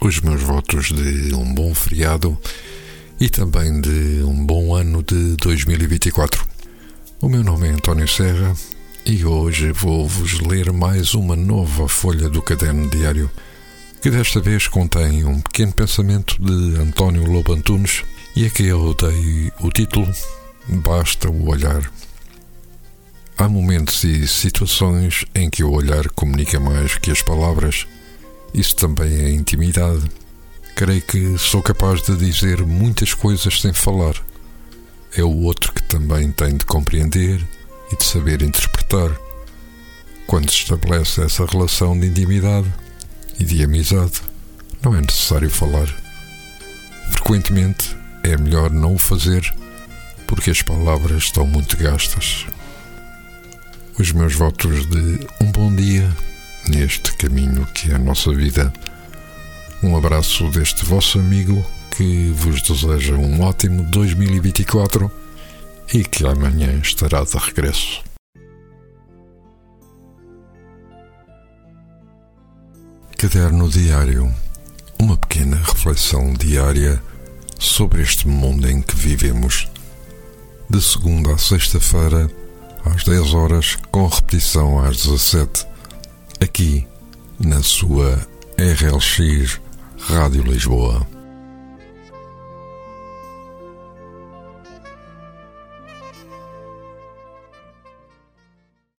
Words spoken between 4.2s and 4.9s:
um bom